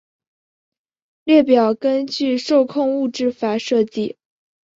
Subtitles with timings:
[1.25, 4.17] 列表根据受控物质法设计。